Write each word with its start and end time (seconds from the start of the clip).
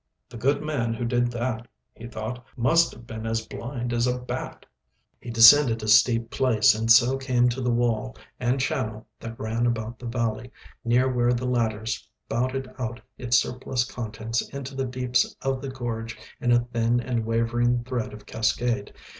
"The 0.29 0.37
good 0.37 0.63
man 0.63 0.95
who 0.95 1.05
did 1.05 1.29
that," 1.29 1.67
he 1.93 2.07
thought, 2.07 2.43
"must 2.57 2.91
have 2.91 3.05
been 3.05 3.27
as 3.27 3.45
blind 3.45 3.93
as 3.93 4.07
a 4.07 4.17
bat." 4.17 4.65
He 5.19 5.29
descended 5.29 5.83
a 5.83 5.87
steep 5.87 6.31
place, 6.31 6.73
and 6.73 6.91
so 6.91 7.17
came 7.17 7.49
to 7.49 7.61
the 7.61 7.69
wall 7.69 8.17
and 8.39 8.59
channel 8.59 9.05
that 9.19 9.39
ran 9.39 9.67
about 9.67 9.99
the 9.99 10.07
valley, 10.07 10.51
near 10.83 11.07
where 11.07 11.33
the 11.33 11.45
latter 11.45 11.85
spouted 11.85 12.67
out 12.79 12.99
its 13.19 13.37
surplus 13.37 13.85
contents 13.85 14.41
into 14.49 14.73
the 14.73 14.85
deeps 14.87 15.35
of 15.43 15.61
the 15.61 15.69
gorge 15.69 16.17
in 16.39 16.51
a 16.51 16.65
thin 16.65 16.99
and 16.99 17.23
wavering 17.23 17.83
thread 17.83 18.11
of 18.11 18.25
cascade. 18.25 18.93